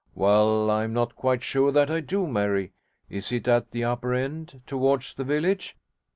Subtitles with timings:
[0.15, 2.73] 'Well, I'm not quite sure that I do, Mary.
[3.07, 5.77] Is it at the upper end, towards the village?'